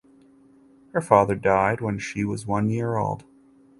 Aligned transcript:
Her 0.93 1.01
father 1.01 1.35
died 1.35 1.79
when 1.79 1.99
she 1.99 2.25
was 2.25 2.47
one 2.47 2.71
year 2.71 2.95
old. 2.97 3.23